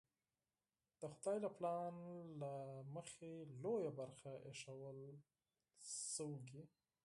د 0.99 1.01
خدای 1.13 1.37
له 1.45 1.49
پلان 1.57 1.95
له 2.41 2.53
مخې 2.95 3.33
لویه 3.63 3.91
برخه 3.99 4.31
ایښودل 4.47 4.99
شوې. 6.15 6.63